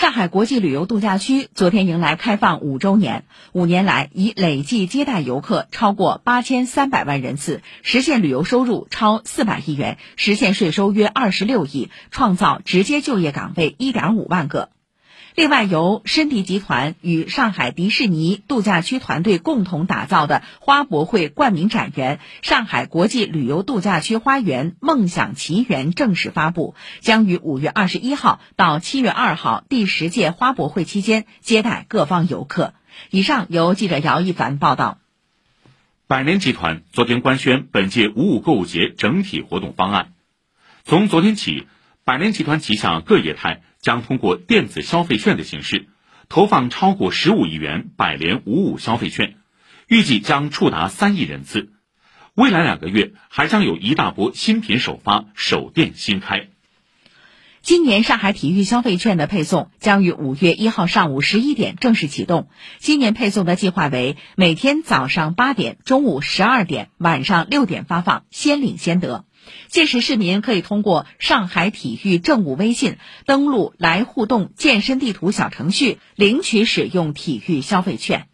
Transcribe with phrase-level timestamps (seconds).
[0.00, 14.70] 上海国际旅游度假区昨天迎来开放五周年，五年来已累计接待游客超过八千三百万人次，实现旅游收入超四百亿元，实现税收约二十六亿，创造直接就业岗位一点五万个。
[15.36, 32.74] 另外，由申迪集团与上海迪士尼度假区团队共同打造的花博会冠名展园——上海国际旅游度假区花园梦想奇缘正式发布，将于五月二十一号到七月二号第十届花博会期间接待各方游客。
[33.10, 34.98] 以上由记者姚一凡报道。
[36.08, 40.12] 百联集团昨天官宣本届五五购物节整体活动方案，
[40.84, 41.68] 从昨天起，
[42.04, 43.62] 百联集团旗下各业态。
[43.80, 45.88] 将通过电子消费券的形式，
[46.28, 49.36] 投放超过十五亿元百联五五消费券，
[49.88, 51.72] 预计将触达三亿人次。
[52.34, 56.50] 未来两个月还将有一大波新品首发、首店新开。
[57.62, 62.48] 今年上海体育消费券的配送将于五月一号上午十一点正式启动。
[62.78, 69.24] 今年配送的计划为每天早上八点、中午十二点、晚上六点发放，先领先得。
[69.68, 78.29] 届时，市民可以通过上海体育政务微信登录“来互动健身地图”小程序领取使用体育消费券。